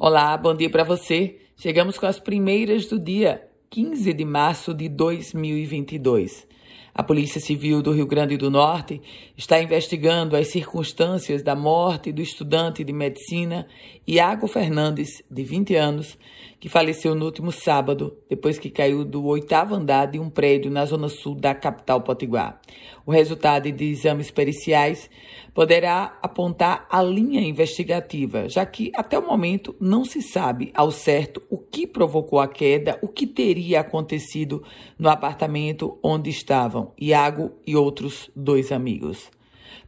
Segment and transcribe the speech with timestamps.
[0.00, 1.40] Olá, bom dia para você.
[1.56, 6.46] Chegamos com as primeiras do dia, 15 de março de 2022.
[6.94, 9.00] A Polícia Civil do Rio Grande do Norte
[9.36, 13.66] está investigando as circunstâncias da morte do estudante de medicina
[14.06, 16.18] Iago Fernandes, de 20 anos,
[16.58, 20.84] que faleceu no último sábado, depois que caiu do oitavo andar de um prédio na
[20.84, 22.60] zona sul da capital potiguar.
[23.06, 25.08] O resultado de exames periciais
[25.54, 31.42] poderá apontar a linha investigativa, já que até o momento não se sabe ao certo
[31.48, 34.62] o que provocou a queda, o que teria acontecido
[34.98, 39.30] no apartamento onde estavam Iago e outros dois amigos.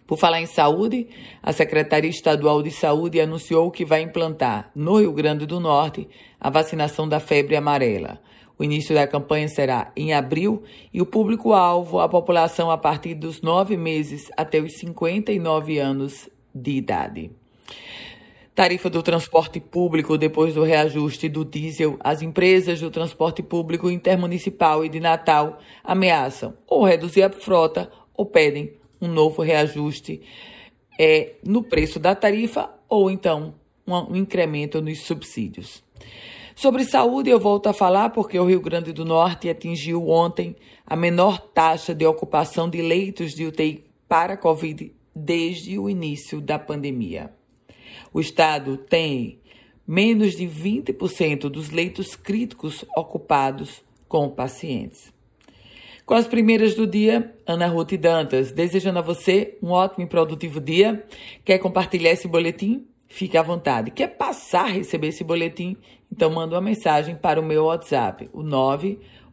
[0.08, 1.10] Por falar em saúde,
[1.44, 6.08] a Secretaria Estadual de Saúde anunciou que vai implantar no Rio Grande do Norte
[6.40, 8.22] a vacinação da febre amarela.
[8.60, 13.42] O início da campanha será em abril e o público-alvo a população a partir dos
[13.42, 17.32] nove meses até os 59 anos de idade.
[18.56, 24.84] Tarifa do transporte público depois do reajuste do diesel, as empresas do transporte público intermunicipal
[24.84, 30.24] e de Natal ameaçam ou reduzir a frota ou pedem um novo reajuste
[31.00, 33.54] é, no preço da tarifa ou então
[33.86, 35.84] um, um incremento nos subsídios.
[36.58, 40.56] Sobre saúde, eu volto a falar porque o Rio Grande do Norte atingiu ontem
[40.88, 46.58] a menor taxa de ocupação de leitos de UTI para Covid desde o início da
[46.58, 47.32] pandemia.
[48.12, 49.40] O estado tem
[49.86, 55.14] menos de 20% dos leitos críticos ocupados com pacientes.
[56.08, 60.60] Com as primeiras do dia, Ana Ruth Dantas, desejando a você um ótimo e produtivo
[60.60, 61.06] dia.
[61.46, 62.88] Quer compartilhar esse boletim?
[63.08, 63.92] Fique à vontade.
[63.92, 65.78] Quer passar a receber esse boletim?
[66.12, 68.44] Então manda uma mensagem para o meu WhatsApp, o